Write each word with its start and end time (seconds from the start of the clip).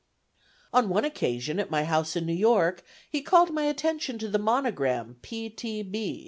T.) 0.01 0.43
On 0.79 0.89
one 0.89 1.05
occasion, 1.05 1.59
at 1.59 1.69
my 1.69 1.83
house 1.83 2.15
in 2.15 2.25
New 2.25 2.33
York, 2.33 2.83
he 3.07 3.21
called 3.21 3.53
my 3.53 3.65
attention 3.65 4.17
to 4.17 4.27
the 4.29 4.39
monogram, 4.39 5.17
P. 5.21 5.47
T. 5.47 5.83
B. 5.83 6.19